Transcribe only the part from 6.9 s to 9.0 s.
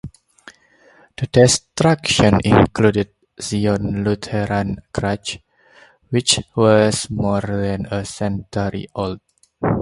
more than a century